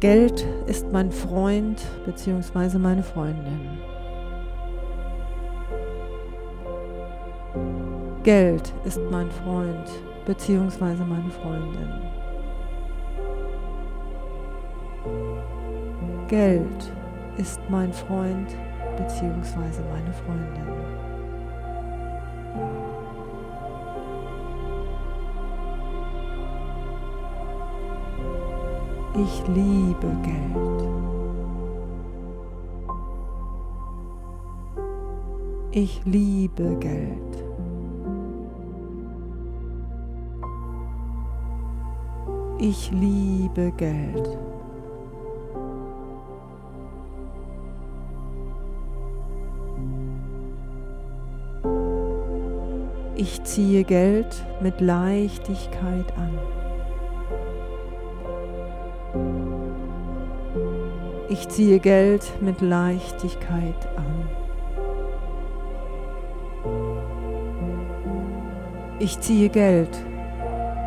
[0.00, 2.76] Geld ist mein Freund bzw.
[2.76, 3.78] meine Freundin.
[8.22, 9.88] Geld ist mein Freund
[10.26, 11.02] bzw.
[11.02, 11.88] meine Freundin.
[16.28, 16.92] Geld
[17.38, 18.54] ist mein Freund
[18.98, 19.80] bzw.
[19.90, 21.15] meine Freundin.
[29.18, 30.82] Ich liebe Geld.
[35.70, 37.44] Ich liebe Geld.
[42.58, 44.38] Ich liebe Geld.
[53.14, 56.55] Ich ziehe Geld mit Leichtigkeit an.
[61.28, 64.28] Ich ziehe Geld mit Leichtigkeit an.
[69.00, 69.98] Ich ziehe Geld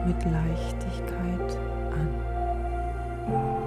[0.07, 1.57] mit Leichtigkeit
[1.91, 3.58] an.